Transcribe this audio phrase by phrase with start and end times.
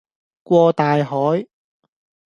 [0.41, 1.47] 過大海